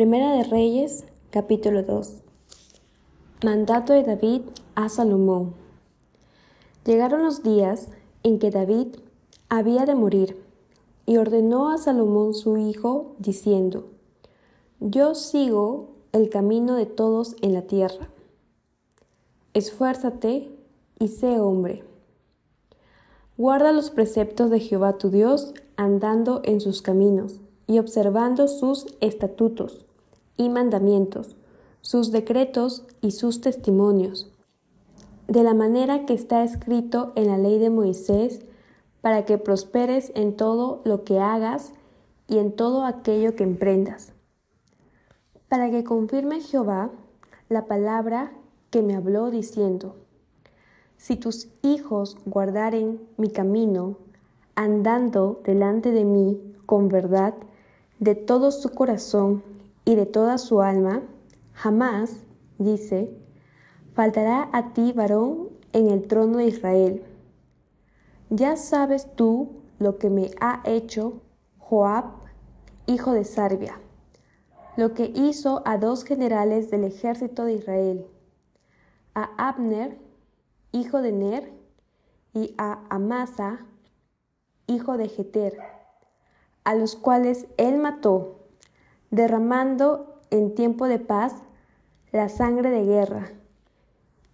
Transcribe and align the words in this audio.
Primera 0.00 0.32
de 0.32 0.44
Reyes, 0.44 1.04
capítulo 1.28 1.82
2. 1.82 2.22
Mandato 3.44 3.92
de 3.92 4.02
David 4.02 4.40
a 4.74 4.88
Salomón. 4.88 5.52
Llegaron 6.86 7.22
los 7.22 7.42
días 7.42 7.88
en 8.22 8.38
que 8.38 8.50
David 8.50 8.96
había 9.50 9.84
de 9.84 9.94
morir, 9.94 10.42
y 11.04 11.18
ordenó 11.18 11.68
a 11.68 11.76
Salomón 11.76 12.32
su 12.32 12.56
hijo, 12.56 13.14
diciendo, 13.18 13.90
Yo 14.80 15.14
sigo 15.14 15.90
el 16.12 16.30
camino 16.30 16.76
de 16.76 16.86
todos 16.86 17.36
en 17.42 17.52
la 17.52 17.66
tierra. 17.66 18.08
Esfuérzate 19.52 20.48
y 20.98 21.08
sé 21.08 21.38
hombre. 21.40 21.84
Guarda 23.36 23.70
los 23.70 23.90
preceptos 23.90 24.48
de 24.48 24.60
Jehová 24.60 24.96
tu 24.96 25.10
Dios, 25.10 25.52
andando 25.76 26.40
en 26.44 26.62
sus 26.62 26.80
caminos 26.80 27.38
y 27.66 27.78
observando 27.78 28.48
sus 28.48 28.86
estatutos 29.02 29.84
y 30.40 30.48
mandamientos, 30.48 31.36
sus 31.82 32.12
decretos 32.12 32.86
y 33.02 33.10
sus 33.10 33.42
testimonios, 33.42 34.32
de 35.28 35.42
la 35.42 35.52
manera 35.52 36.06
que 36.06 36.14
está 36.14 36.42
escrito 36.42 37.12
en 37.14 37.26
la 37.26 37.36
ley 37.36 37.58
de 37.58 37.68
Moisés, 37.68 38.40
para 39.02 39.26
que 39.26 39.36
prosperes 39.36 40.10
en 40.14 40.34
todo 40.34 40.80
lo 40.86 41.04
que 41.04 41.18
hagas 41.18 41.74
y 42.26 42.38
en 42.38 42.56
todo 42.56 42.86
aquello 42.86 43.36
que 43.36 43.44
emprendas. 43.44 44.14
Para 45.50 45.70
que 45.70 45.84
confirme 45.84 46.40
Jehová 46.40 46.90
la 47.50 47.66
palabra 47.66 48.32
que 48.70 48.80
me 48.80 48.96
habló 48.96 49.30
diciendo, 49.30 49.96
si 50.96 51.16
tus 51.16 51.48
hijos 51.60 52.16
guardaren 52.24 52.98
mi 53.18 53.28
camino, 53.28 53.98
andando 54.54 55.42
delante 55.44 55.90
de 55.90 56.06
mí 56.06 56.40
con 56.64 56.88
verdad, 56.88 57.34
de 57.98 58.14
todo 58.14 58.50
su 58.52 58.70
corazón 58.70 59.49
y 59.90 59.96
de 59.96 60.06
toda 60.06 60.38
su 60.38 60.62
alma, 60.62 61.02
jamás, 61.52 62.22
dice, 62.58 63.12
faltará 63.92 64.48
a 64.52 64.72
ti 64.72 64.92
varón 64.92 65.48
en 65.72 65.88
el 65.88 66.06
trono 66.06 66.38
de 66.38 66.44
Israel. 66.46 67.02
Ya 68.28 68.54
sabes 68.54 69.12
tú 69.16 69.62
lo 69.80 69.98
que 69.98 70.08
me 70.08 70.30
ha 70.40 70.62
hecho 70.64 71.22
Joab, 71.58 72.04
hijo 72.86 73.14
de 73.14 73.24
Sarbia, 73.24 73.80
lo 74.76 74.94
que 74.94 75.10
hizo 75.12 75.60
a 75.64 75.76
dos 75.76 76.04
generales 76.04 76.70
del 76.70 76.84
ejército 76.84 77.44
de 77.44 77.54
Israel, 77.54 78.06
a 79.16 79.48
Abner, 79.48 79.98
hijo 80.70 81.02
de 81.02 81.10
Ner, 81.10 81.52
y 82.32 82.54
a 82.58 82.84
Amasa, 82.90 83.66
hijo 84.68 84.96
de 84.96 85.08
Jeter 85.08 85.58
a 86.62 86.74
los 86.74 86.94
cuales 86.94 87.46
él 87.56 87.78
mató, 87.78 88.39
derramando 89.10 90.20
en 90.30 90.54
tiempo 90.54 90.86
de 90.86 90.98
paz 90.98 91.34
la 92.12 92.28
sangre 92.28 92.70
de 92.70 92.84
guerra, 92.84 93.32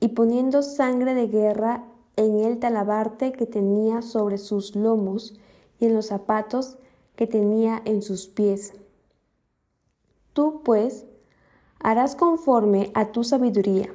y 0.00 0.08
poniendo 0.08 0.62
sangre 0.62 1.14
de 1.14 1.26
guerra 1.26 1.84
en 2.16 2.38
el 2.38 2.58
talabarte 2.58 3.32
que 3.32 3.46
tenía 3.46 4.02
sobre 4.02 4.38
sus 4.38 4.76
lomos 4.76 5.38
y 5.78 5.86
en 5.86 5.94
los 5.94 6.06
zapatos 6.06 6.78
que 7.14 7.26
tenía 7.26 7.82
en 7.84 8.02
sus 8.02 8.26
pies. 8.26 8.74
Tú, 10.32 10.62
pues, 10.64 11.06
harás 11.80 12.14
conforme 12.14 12.90
a 12.94 13.12
tu 13.12 13.24
sabiduría. 13.24 13.88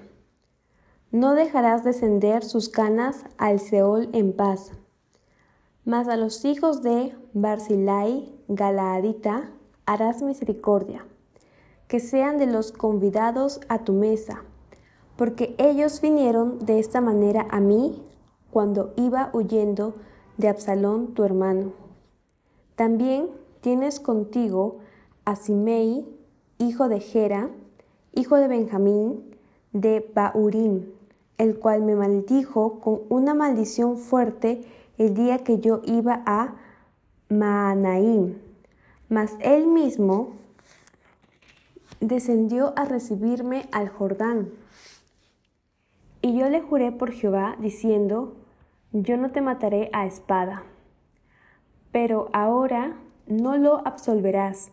No 1.11 1.33
dejarás 1.33 1.83
descender 1.83 2.43
sus 2.43 2.69
canas 2.69 3.25
al 3.37 3.59
Seol 3.59 4.09
en 4.13 4.33
paz 4.33 4.71
mas 5.85 6.07
a 6.07 6.17
los 6.17 6.45
hijos 6.45 6.81
de 6.81 7.15
Barzilai, 7.33 8.31
Galaadita, 8.47 9.51
harás 9.91 10.21
misericordia, 10.21 11.05
que 11.87 11.99
sean 11.99 12.37
de 12.37 12.47
los 12.47 12.71
convidados 12.71 13.59
a 13.67 13.79
tu 13.79 13.91
mesa, 13.91 14.43
porque 15.17 15.53
ellos 15.57 15.99
vinieron 15.99 16.59
de 16.59 16.79
esta 16.79 17.01
manera 17.01 17.45
a 17.49 17.59
mí 17.59 18.01
cuando 18.51 18.93
iba 18.95 19.29
huyendo 19.33 19.95
de 20.37 20.47
Absalón 20.47 21.13
tu 21.13 21.23
hermano. 21.23 21.73
También 22.75 23.27
tienes 23.59 23.99
contigo 23.99 24.79
a 25.25 25.35
Simei, 25.35 26.07
hijo 26.57 26.87
de 26.87 27.01
Gera, 27.01 27.49
hijo 28.13 28.37
de 28.37 28.47
Benjamín, 28.47 29.35
de 29.73 30.09
Baurim, 30.15 30.85
el 31.37 31.59
cual 31.59 31.81
me 31.81 31.95
maldijo 31.95 32.79
con 32.79 33.01
una 33.09 33.33
maldición 33.33 33.97
fuerte 33.97 34.63
el 34.97 35.13
día 35.15 35.39
que 35.39 35.59
yo 35.59 35.81
iba 35.83 36.23
a 36.25 36.55
Maanaim. 37.29 38.50
Mas 39.11 39.35
él 39.41 39.67
mismo 39.67 40.37
descendió 41.99 42.71
a 42.77 42.85
recibirme 42.85 43.67
al 43.73 43.89
Jordán. 43.89 44.51
Y 46.21 46.39
yo 46.39 46.47
le 46.47 46.61
juré 46.61 46.93
por 46.93 47.11
Jehová, 47.11 47.57
diciendo, 47.59 48.37
yo 48.93 49.17
no 49.17 49.31
te 49.31 49.41
mataré 49.41 49.89
a 49.91 50.05
espada. 50.05 50.63
Pero 51.91 52.29
ahora 52.31 52.95
no 53.27 53.57
lo 53.57 53.85
absolverás, 53.85 54.71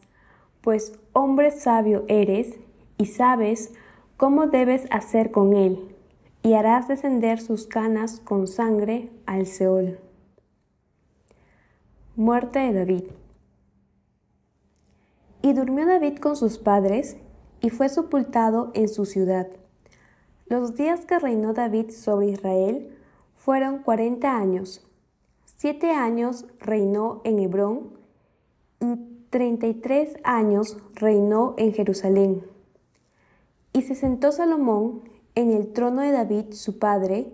pues 0.60 0.96
hombre 1.12 1.50
sabio 1.50 2.04
eres 2.06 2.60
y 2.96 3.06
sabes 3.06 3.74
cómo 4.16 4.46
debes 4.46 4.86
hacer 4.92 5.32
con 5.32 5.52
él, 5.52 5.96
y 6.44 6.54
harás 6.54 6.86
descender 6.86 7.40
sus 7.40 7.66
canas 7.66 8.20
con 8.20 8.46
sangre 8.46 9.10
al 9.26 9.46
Seol. 9.46 9.98
Muerte 12.14 12.60
de 12.60 12.72
David. 12.72 13.17
Y 15.48 15.54
durmió 15.54 15.86
David 15.86 16.18
con 16.18 16.36
sus 16.36 16.58
padres, 16.58 17.16
y 17.62 17.70
fue 17.70 17.88
sepultado 17.88 18.70
en 18.74 18.86
su 18.86 19.06
ciudad. 19.06 19.48
Los 20.44 20.74
días 20.74 21.06
que 21.06 21.18
reinó 21.18 21.54
David 21.54 21.88
sobre 21.88 22.28
Israel 22.28 22.94
fueron 23.34 23.78
cuarenta 23.78 24.36
años. 24.36 24.86
Siete 25.46 25.92
años 25.92 26.44
reinó 26.60 27.22
en 27.24 27.38
Hebrón, 27.38 27.94
y 28.78 28.96
treinta 29.30 29.66
y 29.66 29.72
tres 29.72 30.18
años 30.22 30.76
reinó 30.92 31.54
en 31.56 31.72
Jerusalén. 31.72 32.44
Y 33.72 33.80
se 33.80 33.94
sentó 33.94 34.32
Salomón 34.32 35.00
en 35.34 35.50
el 35.50 35.72
trono 35.72 36.02
de 36.02 36.12
David 36.12 36.52
su 36.52 36.78
padre, 36.78 37.32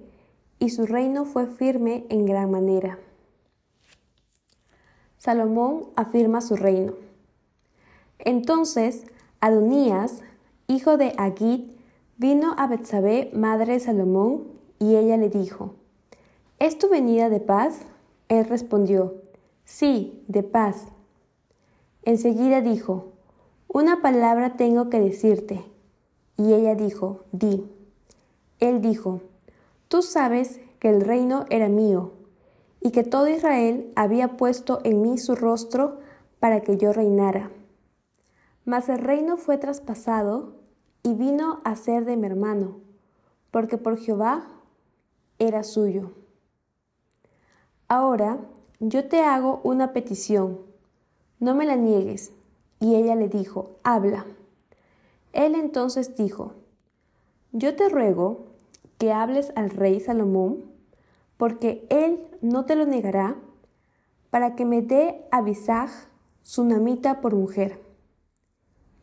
y 0.60 0.70
su 0.70 0.86
reino 0.86 1.24
fue 1.24 1.48
firme 1.48 2.06
en 2.10 2.26
gran 2.26 2.52
manera. 2.52 2.96
Salomón 5.18 5.86
afirma 5.96 6.40
su 6.42 6.54
reino. 6.54 6.92
Entonces 8.24 9.04
Adonías, 9.40 10.22
hijo 10.66 10.96
de 10.96 11.12
Agit, 11.18 11.70
vino 12.16 12.54
a 12.56 12.66
Betsabé, 12.66 13.30
madre 13.34 13.74
de 13.74 13.80
Salomón, 13.80 14.44
y 14.78 14.96
ella 14.96 15.16
le 15.16 15.28
dijo: 15.28 15.74
¿Es 16.58 16.78
tu 16.78 16.88
venida 16.88 17.28
de 17.28 17.40
paz? 17.40 17.80
Él 18.28 18.46
respondió: 18.46 19.14
Sí, 19.64 20.24
de 20.28 20.42
paz. 20.42 20.88
Enseguida 22.02 22.60
dijo: 22.60 23.12
Una 23.68 24.00
palabra 24.00 24.56
tengo 24.56 24.88
que 24.88 25.00
decirte. 25.00 25.62
Y 26.36 26.54
ella 26.54 26.74
dijo: 26.74 27.24
Di. 27.32 27.70
Él 28.60 28.80
dijo: 28.80 29.20
Tú 29.88 30.02
sabes 30.02 30.60
que 30.78 30.88
el 30.88 31.02
reino 31.02 31.44
era 31.50 31.68
mío 31.68 32.12
y 32.80 32.90
que 32.90 33.04
todo 33.04 33.28
Israel 33.28 33.92
había 33.96 34.36
puesto 34.36 34.80
en 34.84 35.02
mí 35.02 35.18
su 35.18 35.34
rostro 35.34 35.98
para 36.40 36.60
que 36.60 36.76
yo 36.76 36.92
reinara. 36.92 37.50
Mas 38.64 38.88
el 38.88 38.98
reino 38.98 39.36
fue 39.36 39.58
traspasado 39.58 40.54
y 41.02 41.14
vino 41.14 41.60
a 41.64 41.76
ser 41.76 42.04
de 42.04 42.16
mi 42.16 42.26
hermano, 42.26 42.80
porque 43.50 43.78
por 43.78 43.98
Jehová 43.98 44.46
era 45.38 45.62
suyo. 45.62 46.12
Ahora 47.88 48.38
yo 48.80 49.08
te 49.08 49.22
hago 49.22 49.60
una 49.64 49.92
petición, 49.92 50.60
no 51.40 51.54
me 51.54 51.66
la 51.66 51.76
niegues. 51.76 52.32
Y 52.80 52.96
ella 52.96 53.14
le 53.14 53.28
dijo, 53.28 53.76
habla. 53.82 54.26
Él 55.32 55.54
entonces 55.54 56.16
dijo, 56.16 56.54
yo 57.52 57.76
te 57.76 57.88
ruego 57.88 58.46
que 58.98 59.12
hables 59.12 59.52
al 59.56 59.70
rey 59.70 60.00
Salomón, 60.00 60.64
porque 61.36 61.86
él 61.88 62.26
no 62.40 62.64
te 62.64 62.76
lo 62.76 62.84
negará, 62.84 63.36
para 64.30 64.54
que 64.56 64.64
me 64.64 64.82
dé 64.82 65.24
a 65.30 65.40
Bisaj, 65.40 65.90
namita 66.58 67.20
por 67.20 67.34
mujer. 67.34 67.83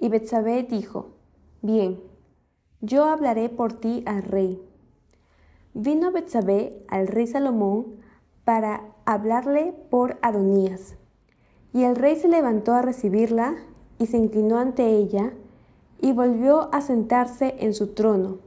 Y 0.01 0.09
Betsabé 0.09 0.63
dijo, 0.63 1.11
Bien, 1.61 2.01
yo 2.81 3.05
hablaré 3.05 3.49
por 3.49 3.73
ti 3.73 4.01
al 4.07 4.23
rey. 4.23 4.59
Vino 5.75 6.11
Betsabé 6.11 6.83
al 6.87 7.05
rey 7.05 7.27
Salomón 7.27 7.97
para 8.43 8.81
hablarle 9.05 9.75
por 9.91 10.17
Adonías. 10.23 10.95
Y 11.71 11.83
el 11.83 11.95
rey 11.95 12.15
se 12.15 12.27
levantó 12.27 12.73
a 12.73 12.81
recibirla 12.81 13.55
y 13.99 14.07
se 14.07 14.17
inclinó 14.17 14.57
ante 14.57 14.89
ella 14.89 15.33
y 16.01 16.13
volvió 16.13 16.73
a 16.73 16.81
sentarse 16.81 17.53
en 17.59 17.75
su 17.75 17.93
trono 17.93 18.39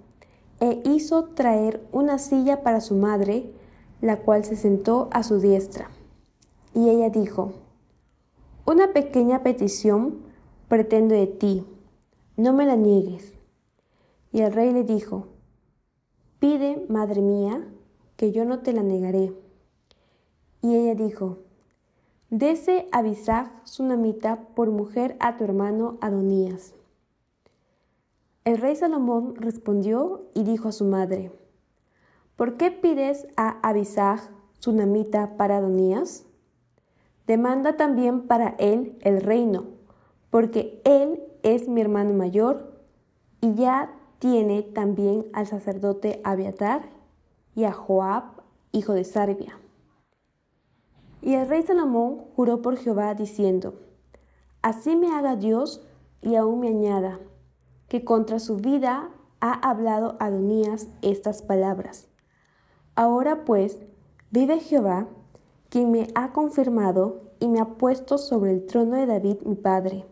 e 0.58 0.82
hizo 0.84 1.26
traer 1.26 1.86
una 1.92 2.18
silla 2.18 2.64
para 2.64 2.80
su 2.80 2.96
madre 2.96 3.52
la 4.00 4.16
cual 4.16 4.44
se 4.44 4.56
sentó 4.56 5.08
a 5.12 5.22
su 5.22 5.38
diestra. 5.38 5.88
Y 6.74 6.88
ella 6.88 7.10
dijo, 7.10 7.52
Una 8.66 8.92
pequeña 8.92 9.44
petición 9.44 10.33
pretendo 10.68 11.14
de 11.14 11.26
ti, 11.26 11.66
no 12.36 12.52
me 12.52 12.66
la 12.66 12.76
niegues. 12.76 13.34
Y 14.32 14.40
el 14.40 14.52
rey 14.52 14.72
le 14.72 14.84
dijo, 14.84 15.28
Pide, 16.40 16.84
madre 16.88 17.22
mía, 17.22 17.66
que 18.16 18.32
yo 18.32 18.44
no 18.44 18.60
te 18.60 18.72
la 18.72 18.82
negaré. 18.82 19.32
Y 20.62 20.74
ella 20.74 20.94
dijo, 20.94 21.38
Dese 22.30 22.88
Abisag 22.90 23.52
Sunamita 23.64 24.48
por 24.54 24.70
mujer 24.70 25.16
a 25.20 25.36
tu 25.36 25.44
hermano 25.44 25.98
Adonías. 26.00 26.74
El 28.44 28.58
rey 28.58 28.74
Salomón 28.76 29.36
respondió 29.36 30.22
y 30.34 30.42
dijo 30.42 30.68
a 30.68 30.72
su 30.72 30.84
madre, 30.84 31.30
¿Por 32.36 32.56
qué 32.56 32.70
pides 32.70 33.26
a 33.36 33.60
Abisag 33.66 34.20
Sunamita 34.54 35.36
para 35.36 35.58
Adonías? 35.58 36.26
Demanda 37.26 37.76
también 37.76 38.26
para 38.26 38.56
él 38.58 38.98
el 39.00 39.22
reino, 39.22 39.73
porque 40.34 40.82
él 40.82 41.22
es 41.44 41.68
mi 41.68 41.80
hermano 41.80 42.12
mayor 42.12 42.72
y 43.40 43.54
ya 43.54 43.94
tiene 44.18 44.64
también 44.64 45.26
al 45.32 45.46
sacerdote 45.46 46.20
Abiatar 46.24 46.88
y 47.54 47.62
a 47.62 47.72
Joab, 47.72 48.42
hijo 48.72 48.94
de 48.94 49.04
Sarbia. 49.04 49.60
Y 51.22 51.34
el 51.34 51.46
rey 51.46 51.62
Salomón 51.62 52.24
juró 52.34 52.62
por 52.62 52.76
Jehová 52.78 53.14
diciendo, 53.14 53.74
Así 54.60 54.96
me 54.96 55.14
haga 55.14 55.36
Dios 55.36 55.86
y 56.20 56.34
aún 56.34 56.58
me 56.58 56.66
añada, 56.66 57.20
que 57.86 58.04
contra 58.04 58.40
su 58.40 58.56
vida 58.56 59.10
ha 59.38 59.52
hablado 59.52 60.16
Adonías 60.18 60.88
estas 61.00 61.42
palabras. 61.42 62.08
Ahora 62.96 63.44
pues, 63.44 63.78
vive 64.32 64.58
Jehová, 64.58 65.06
quien 65.68 65.92
me 65.92 66.08
ha 66.16 66.32
confirmado 66.32 67.22
y 67.38 67.46
me 67.46 67.60
ha 67.60 67.76
puesto 67.76 68.18
sobre 68.18 68.50
el 68.50 68.66
trono 68.66 68.96
de 68.96 69.06
David 69.06 69.36
mi 69.44 69.54
padre, 69.54 70.06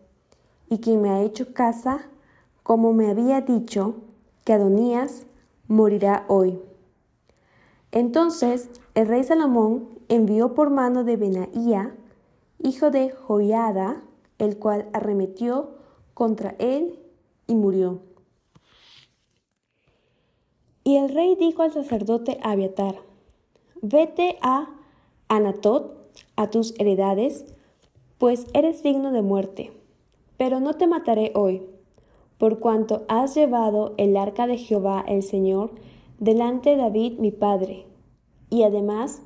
y 0.69 0.79
quien 0.79 1.01
me 1.01 1.09
ha 1.09 1.21
hecho 1.21 1.53
casa, 1.53 2.07
como 2.63 2.93
me 2.93 3.09
había 3.09 3.41
dicho, 3.41 3.95
que 4.43 4.53
Adonías 4.53 5.25
morirá 5.67 6.25
hoy. 6.27 6.59
Entonces 7.91 8.69
el 8.95 9.07
rey 9.07 9.23
Salomón 9.23 9.89
envió 10.09 10.53
por 10.53 10.69
mano 10.69 11.03
de 11.03 11.17
Benaía, 11.17 11.95
hijo 12.59 12.91
de 12.91 13.11
Joiada, 13.11 14.01
el 14.39 14.57
cual 14.57 14.89
arremetió 14.93 15.71
contra 16.13 16.55
él 16.59 16.99
y 17.47 17.55
murió. 17.55 18.01
Y 20.83 20.97
el 20.97 21.09
rey 21.09 21.35
dijo 21.35 21.61
al 21.61 21.71
sacerdote 21.71 22.39
Abiatar, 22.43 22.95
vete 23.81 24.37
a 24.41 24.69
Anatot, 25.27 25.97
a 26.35 26.49
tus 26.49 26.77
heredades, 26.79 27.45
pues 28.17 28.47
eres 28.53 28.83
digno 28.83 29.11
de 29.11 29.21
muerte, 29.21 29.71
pero 30.37 30.59
no 30.59 30.73
te 30.73 30.87
mataré 30.87 31.31
hoy, 31.35 31.63
por 32.37 32.59
cuanto 32.59 33.03
has 33.07 33.35
llevado 33.35 33.93
el 33.97 34.17
arca 34.17 34.47
de 34.47 34.57
Jehová 34.57 35.03
el 35.07 35.23
Señor 35.23 35.71
delante 36.19 36.71
de 36.71 36.77
David 36.77 37.19
mi 37.19 37.31
padre, 37.31 37.85
y 38.49 38.63
además 38.63 39.21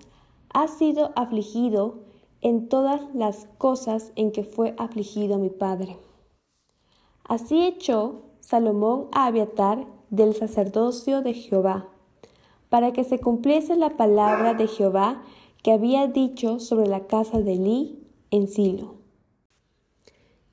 has 0.54 0.72
sido 0.72 1.12
afligido 1.16 2.00
en 2.42 2.70
todas 2.70 3.02
las 3.14 3.48
cosas 3.58 4.12
en 4.16 4.32
que 4.32 4.44
fue 4.44 4.76
afligido 4.78 5.38
mi 5.38 5.50
padre. 5.50 5.98
Así 7.24 7.66
echó 7.66 8.22
Salomón 8.40 9.08
a 9.12 9.26
Abiatar 9.26 9.86
del 10.10 10.34
sacerdocio 10.34 11.22
de 11.22 11.34
Jehová, 11.34 11.90
para 12.70 12.94
que 12.94 13.04
se 13.04 13.20
cumpliese 13.20 13.76
la 13.76 13.98
palabra 13.98 14.54
de 14.54 14.68
Jehová 14.68 15.22
que 15.64 15.72
había 15.72 16.08
dicho 16.08 16.60
sobre 16.60 16.88
la 16.88 17.08
casa 17.08 17.42
de 17.42 17.54
Elí 17.54 18.08
en 18.32 18.48
Silo. 18.48 18.97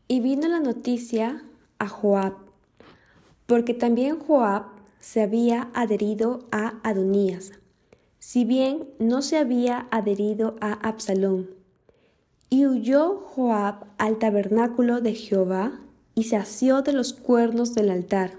Y 0.06 0.20
vino 0.20 0.48
la 0.48 0.60
noticia 0.60 1.42
a 1.78 1.88
Joab, 1.88 2.34
porque 3.46 3.72
también 3.72 4.18
Joab 4.18 4.64
se 5.00 5.22
había 5.22 5.70
adherido 5.72 6.44
a 6.52 6.74
Adonías, 6.82 7.52
si 8.18 8.44
bien 8.44 8.86
no 8.98 9.22
se 9.22 9.38
había 9.38 9.88
adherido 9.90 10.56
a 10.60 10.72
Absalón. 10.72 11.48
Y 12.50 12.66
huyó 12.66 13.16
Joab 13.16 13.86
al 13.96 14.18
tabernáculo 14.18 15.00
de 15.00 15.14
Jehová 15.14 15.80
y 16.14 16.24
se 16.24 16.36
asió 16.36 16.82
de 16.82 16.92
los 16.92 17.14
cuernos 17.14 17.74
del 17.74 17.90
altar. 17.90 18.32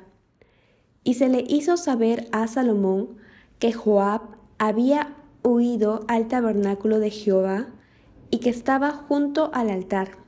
Y 1.04 1.16
se 1.16 1.30
le 1.30 1.44
hizo 1.48 1.78
saber 1.78 2.28
a 2.32 2.48
Salomón 2.48 3.18
que 3.58 3.74
Joab 3.74 4.22
había 4.60 5.16
huido 5.44 6.06
al 6.08 6.28
tabernáculo 6.28 7.00
de 7.00 7.10
Jehová 7.10 7.68
y 8.30 8.38
que 8.40 8.50
estaba 8.50 8.92
junto 8.92 9.50
al 9.54 9.70
altar. 9.70 10.25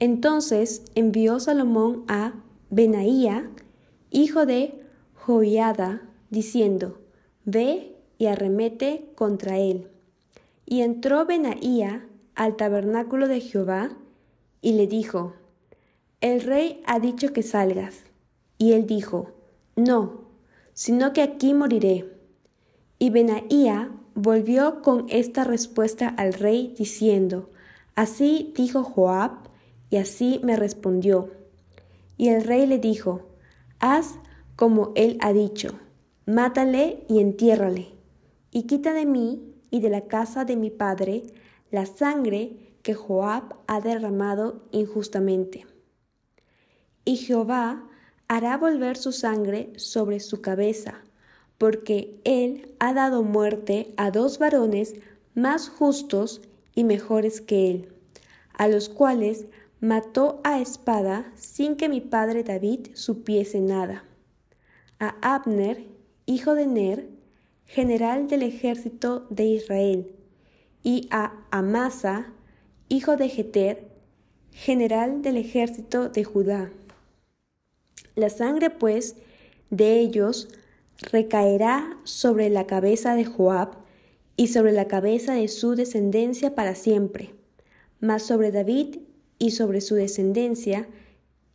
Entonces 0.00 0.82
envió 0.94 1.38
Salomón 1.40 2.04
a 2.08 2.32
Benaía, 2.70 3.50
hijo 4.10 4.46
de 4.46 4.80
Joiada, 5.14 6.02
diciendo, 6.30 6.98
Ve 7.44 7.96
y 8.16 8.26
arremete 8.26 9.10
contra 9.14 9.58
él. 9.58 9.88
Y 10.64 10.80
entró 10.80 11.26
Benaía 11.26 12.06
al 12.34 12.56
tabernáculo 12.56 13.28
de 13.28 13.40
Jehová 13.40 13.90
y 14.62 14.72
le 14.72 14.86
dijo, 14.86 15.34
El 16.22 16.40
rey 16.40 16.82
ha 16.86 16.98
dicho 16.98 17.34
que 17.34 17.42
salgas. 17.42 17.98
Y 18.56 18.72
él 18.72 18.86
dijo, 18.86 19.32
No, 19.76 20.22
sino 20.72 21.12
que 21.12 21.22
aquí 21.22 21.52
moriré. 21.52 22.10
Y 22.98 23.10
Benaía 23.10 23.90
volvió 24.14 24.80
con 24.80 25.06
esta 25.10 25.44
respuesta 25.44 26.08
al 26.08 26.32
rey 26.32 26.74
diciendo, 26.78 27.50
Así 27.96 28.54
dijo 28.56 28.82
Joab, 28.82 29.39
y 29.90 29.96
así 29.96 30.40
me 30.42 30.56
respondió. 30.56 31.30
Y 32.16 32.28
el 32.28 32.44
rey 32.44 32.66
le 32.66 32.78
dijo, 32.78 33.26
Haz 33.80 34.14
como 34.56 34.92
él 34.94 35.16
ha 35.20 35.32
dicho, 35.32 35.70
mátale 36.26 37.04
y 37.08 37.20
entiérrale, 37.20 37.88
y 38.50 38.64
quita 38.64 38.92
de 38.92 39.06
mí 39.06 39.54
y 39.70 39.80
de 39.80 39.90
la 39.90 40.02
casa 40.02 40.44
de 40.44 40.56
mi 40.56 40.70
padre 40.70 41.22
la 41.70 41.86
sangre 41.86 42.74
que 42.82 42.94
Joab 42.94 43.54
ha 43.66 43.80
derramado 43.80 44.62
injustamente. 44.70 45.66
Y 47.04 47.16
Jehová 47.16 47.88
hará 48.28 48.56
volver 48.56 48.96
su 48.96 49.12
sangre 49.12 49.72
sobre 49.76 50.20
su 50.20 50.40
cabeza, 50.40 51.02
porque 51.58 52.20
él 52.24 52.74
ha 52.78 52.92
dado 52.92 53.22
muerte 53.22 53.92
a 53.96 54.10
dos 54.10 54.38
varones 54.38 54.94
más 55.34 55.68
justos 55.68 56.42
y 56.74 56.84
mejores 56.84 57.40
que 57.40 57.70
él, 57.70 57.92
a 58.52 58.68
los 58.68 58.88
cuales 58.88 59.46
mató 59.80 60.40
a 60.44 60.60
espada 60.60 61.32
sin 61.36 61.76
que 61.76 61.88
mi 61.88 62.00
padre 62.00 62.44
David 62.44 62.88
supiese 62.94 63.60
nada 63.60 64.04
a 65.00 65.16
Abner, 65.22 65.86
hijo 66.26 66.54
de 66.54 66.66
Ner, 66.66 67.08
general 67.64 68.28
del 68.28 68.42
ejército 68.42 69.26
de 69.30 69.46
Israel, 69.46 70.14
y 70.82 71.08
a 71.10 71.32
Amasa, 71.50 72.32
hijo 72.88 73.16
de 73.16 73.30
Jeter, 73.30 73.88
general 74.52 75.22
del 75.22 75.38
ejército 75.38 76.10
de 76.10 76.24
Judá. 76.24 76.70
La 78.14 78.28
sangre, 78.28 78.68
pues, 78.68 79.16
de 79.70 80.00
ellos 80.00 80.48
recaerá 81.10 81.98
sobre 82.04 82.50
la 82.50 82.66
cabeza 82.66 83.14
de 83.14 83.24
Joab 83.24 83.78
y 84.36 84.48
sobre 84.48 84.72
la 84.72 84.86
cabeza 84.86 85.34
de 85.34 85.48
su 85.48 85.74
descendencia 85.76 86.54
para 86.54 86.74
siempre, 86.74 87.34
mas 88.00 88.22
sobre 88.22 88.50
David 88.50 88.98
y 89.40 89.50
sobre 89.50 89.80
su 89.80 89.96
descendencia, 89.96 90.86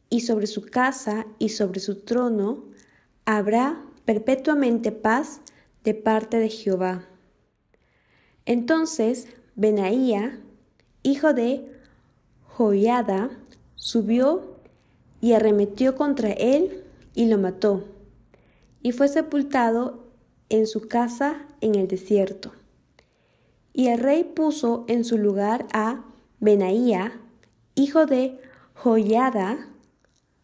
y 0.10 0.22
sobre 0.22 0.48
su 0.48 0.63
casa 0.63 1.25
y 1.39 1.50
sobre 1.50 1.80
su 1.80 2.01
trono, 2.01 2.65
habrá 3.24 3.82
perpetuamente 4.04 4.92
paz 4.92 5.39
de 5.84 5.94
parte 5.94 6.39
de 6.39 6.50
Jehová. 6.50 7.08
Entonces 8.46 9.27
Benaía, 9.56 10.39
hijo 11.04 11.34
de 11.34 11.72
Joiada, 12.44 13.32
subió 13.75 14.58
y 15.22 15.34
arremetió 15.34 15.96
contra 15.96 16.32
él 16.32 16.84
y 17.13 17.27
lo 17.27 17.38
mató, 17.38 17.86
y 18.82 18.92
fue 18.92 19.08
sepultado 19.08 20.06
en 20.50 20.68
su 20.68 20.88
casa 20.88 21.48
en 21.62 21.75
el 21.75 21.88
desierto. 21.88 22.51
Y 23.74 23.88
el 23.88 24.00
rey 24.00 24.24
puso 24.24 24.86
en 24.88 25.04
su 25.04 25.18
lugar 25.18 25.68
a 25.74 26.06
Benaía, 26.39 27.20
hijo 27.75 28.05
de 28.05 28.39
Joiada, 28.74 29.70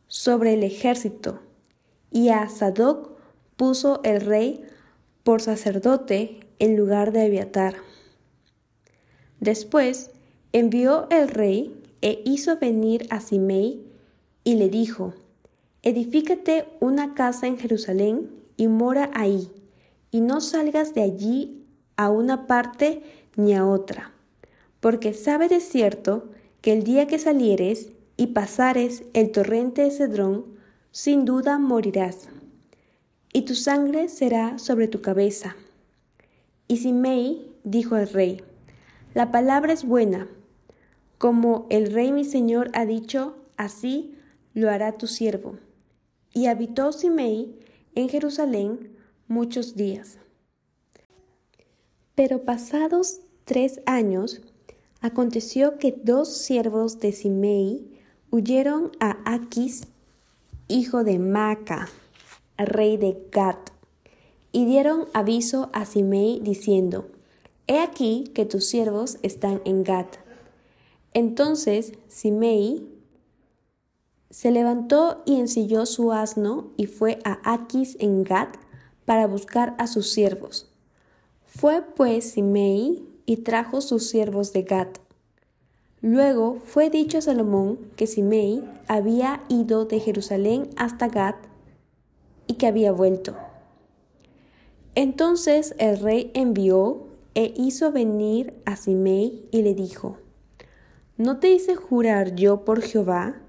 sobre 0.08 0.56
el 0.56 0.64
ejército 0.64 1.40
y 2.12 2.30
a 2.30 2.50
Sadoc 2.50 3.12
puso 3.56 4.02
el 4.04 4.20
rey 4.20 4.62
por 5.24 5.42
sacerdote 5.42 6.42
en 6.60 6.76
lugar 6.76 7.14
de 7.14 7.22
Abiatar. 7.22 7.76
Después 9.40 10.12
envió 10.52 11.08
el 11.10 11.30
rey 11.30 11.82
e 12.02 12.22
hizo 12.26 12.58
venir 12.58 13.08
a 13.10 13.22
Simei 13.22 13.86
y 14.44 14.56
le 14.56 14.68
dijo, 14.68 15.14
Edifícate 15.82 16.66
una 16.82 17.14
casa 17.14 17.48
en 17.48 17.58
Jerusalén 17.58 18.30
y 18.58 18.68
mora 18.68 19.10
ahí, 19.14 19.50
y 20.12 20.20
no 20.20 20.42
salgas 20.42 20.94
de 20.94 21.04
allí 21.04 21.66
a 21.96 22.10
una 22.10 22.48
parte 22.48 23.02
ni 23.38 23.56
a 23.56 23.66
otra, 23.66 24.12
porque 24.82 25.14
sabe 25.14 25.48
de 25.48 25.62
cierto 25.62 26.32
que 26.62 26.74
el 26.74 26.84
día 26.84 27.08
que 27.08 27.20
salieres 27.20 27.92
y 28.18 28.28
pasares 28.28 29.04
el 29.14 29.32
torrente 29.32 29.82
de 29.82 29.92
Cedrón, 29.92 30.46
sin 30.92 31.26
duda 31.26 31.58
morirás, 31.58 32.30
y 33.34 33.44
tu 33.44 33.56
sangre 33.56 34.10
será 34.10 34.60
sobre 34.60 34.88
tu 34.88 35.02
cabeza. 35.02 35.56
Y 36.68 36.78
Simei 36.78 37.52
dijo 37.64 37.96
al 37.96 38.10
rey, 38.10 38.44
La 39.14 39.32
palabra 39.32 39.74
es 39.74 39.86
buena, 39.86 40.28
como 41.18 41.68
el 41.70 41.92
rey 41.92 42.12
mi 42.12 42.26
señor 42.26 42.70
ha 42.74 42.86
dicho, 42.86 43.36
así 43.58 44.16
lo 44.54 44.70
hará 44.70 44.98
tu 44.98 45.08
siervo. 45.08 45.58
Y 46.34 46.46
habitó 46.46 46.92
Simei 46.92 47.60
en 47.96 48.10
Jerusalén 48.10 48.98
muchos 49.28 49.76
días. 49.76 50.18
Pero 52.16 52.44
pasados 52.44 53.22
tres 53.46 53.82
años, 53.86 54.42
aconteció 55.02 55.78
que 55.78 55.92
dos 55.92 56.38
siervos 56.38 57.00
de 57.00 57.12
Simei 57.12 57.86
huyeron 58.30 58.92
a 59.00 59.18
Aquis, 59.26 59.88
hijo 60.68 61.04
de 61.04 61.20
Maca, 61.20 61.90
rey 62.58 62.98
de 62.98 63.18
Gat, 63.32 63.72
y 64.52 64.66
dieron 64.66 65.08
aviso 65.14 65.70
a 65.74 65.86
Simei 65.86 66.40
diciendo, 66.42 67.08
He 67.68 67.80
aquí 67.80 68.32
que 68.34 68.46
tus 68.46 68.66
siervos 68.66 69.18
están 69.22 69.62
en 69.66 69.84
Gat. 69.84 70.18
Entonces 71.14 71.94
Simei 72.08 72.88
se 74.30 74.52
levantó 74.52 75.24
y 75.26 75.40
ensilló 75.40 75.86
su 75.86 76.12
asno 76.12 76.72
y 76.78 76.86
fue 76.86 77.20
a 77.24 77.54
Aquis 77.54 77.98
en 78.00 78.24
Gat 78.24 78.56
para 79.06 79.28
buscar 79.28 79.76
a 79.78 79.88
sus 79.88 80.10
siervos. 80.12 80.70
Fue 81.46 81.82
pues 81.82 82.32
Simei 82.32 83.04
y 83.32 83.38
trajo 83.38 83.80
sus 83.80 84.10
siervos 84.10 84.52
de 84.52 84.64
Gat. 84.64 84.98
Luego 86.02 86.58
fue 86.66 86.90
dicho 86.90 87.20
a 87.20 87.22
Salomón 87.22 87.80
que 87.96 88.06
Simei 88.06 88.62
había 88.90 89.42
ido 89.48 89.86
de 89.86 90.02
Jerusalén 90.02 90.70
hasta 90.76 91.08
Gat 91.08 91.38
y 92.46 92.56
que 92.56 92.68
había 92.68 92.92
vuelto. 92.92 93.38
Entonces 94.96 95.76
el 95.78 96.00
rey 96.00 96.30
envió 96.34 97.08
e 97.34 97.54
hizo 97.56 97.94
venir 97.94 98.54
a 98.66 98.76
Simei 98.76 99.48
y 99.50 99.62
le 99.62 99.76
dijo, 99.76 100.18
¿No 101.16 101.40
te 101.40 101.52
hice 101.52 101.78
jurar 101.78 102.36
yo 102.36 102.66
por 102.66 102.82
Jehová? 102.82 103.42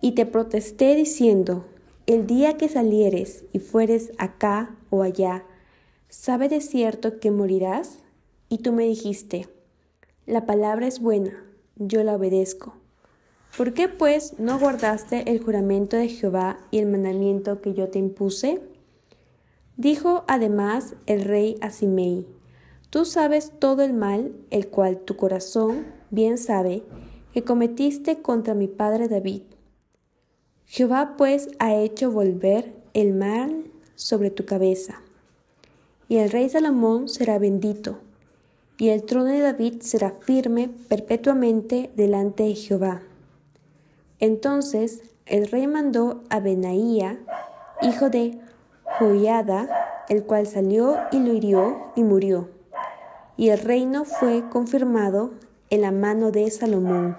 Y 0.00 0.12
te 0.12 0.24
protesté 0.24 0.94
diciendo, 0.94 1.66
el 2.06 2.26
día 2.26 2.56
que 2.56 2.70
salieres 2.70 3.44
y 3.52 3.58
fueres 3.58 4.12
acá 4.16 4.74
o 4.88 5.02
allá, 5.02 5.44
¿sabe 6.08 6.48
de 6.48 6.62
cierto 6.62 7.20
que 7.20 7.30
morirás? 7.30 8.05
Y 8.48 8.58
tú 8.58 8.72
me 8.72 8.84
dijiste, 8.84 9.48
la 10.26 10.46
palabra 10.46 10.86
es 10.86 11.00
buena, 11.00 11.44
yo 11.76 12.02
la 12.04 12.14
obedezco. 12.14 12.74
¿Por 13.56 13.72
qué 13.72 13.88
pues 13.88 14.38
no 14.38 14.58
guardaste 14.58 15.30
el 15.30 15.42
juramento 15.42 15.96
de 15.96 16.08
Jehová 16.08 16.58
y 16.70 16.78
el 16.78 16.86
mandamiento 16.86 17.60
que 17.60 17.74
yo 17.74 17.88
te 17.88 17.98
impuse? 17.98 18.60
Dijo 19.76 20.24
además 20.28 20.94
el 21.06 21.22
rey 21.22 21.56
a 21.60 21.70
Simei, 21.70 22.26
Tú 22.90 23.04
sabes 23.04 23.52
todo 23.58 23.82
el 23.82 23.92
mal, 23.92 24.32
el 24.50 24.68
cual 24.68 25.00
tu 25.00 25.16
corazón 25.16 25.86
bien 26.10 26.38
sabe, 26.38 26.82
que 27.32 27.44
cometiste 27.44 28.22
contra 28.22 28.54
mi 28.54 28.68
padre 28.68 29.08
David. 29.08 29.42
Jehová 30.66 31.14
pues 31.18 31.48
ha 31.58 31.74
hecho 31.74 32.10
volver 32.10 32.74
el 32.94 33.12
mal 33.12 33.70
sobre 33.94 34.30
tu 34.30 34.44
cabeza. 34.44 35.02
Y 36.08 36.18
el 36.18 36.30
rey 36.30 36.48
Salomón 36.48 37.08
será 37.08 37.38
bendito, 37.38 37.98
y 38.78 38.90
el 38.90 39.04
trono 39.04 39.26
de 39.26 39.40
David 39.40 39.80
será 39.80 40.12
firme 40.20 40.70
perpetuamente 40.88 41.90
delante 41.96 42.44
de 42.44 42.54
Jehová. 42.54 43.02
Entonces 44.18 45.02
el 45.26 45.48
rey 45.48 45.66
mandó 45.66 46.22
a 46.30 46.40
Benaía, 46.40 47.18
hijo 47.82 48.10
de 48.10 48.38
Joiada, 48.98 50.04
el 50.08 50.24
cual 50.24 50.46
salió 50.46 50.96
y 51.10 51.18
lo 51.18 51.32
hirió 51.32 51.92
y 51.96 52.02
murió. 52.02 52.48
Y 53.36 53.50
el 53.50 53.58
reino 53.58 54.04
fue 54.04 54.48
confirmado 54.50 55.32
en 55.68 55.82
la 55.82 55.90
mano 55.90 56.30
de 56.30 56.50
Salomón. 56.50 57.16